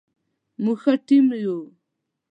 موږ 0.63 0.77
ښه 0.83 0.93
ټیم 1.07 1.27
یو 1.43 1.57